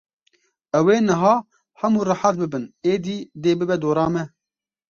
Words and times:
Ew 0.79 0.87
ê 0.95 0.97
niha 1.07 1.35
hemû 1.79 1.99
rihet 2.09 2.35
bibin, 2.41 2.65
êdî 2.93 3.17
dê 3.43 3.51
bibe 3.59 3.77
dora 3.83 4.07
me. 4.13 4.23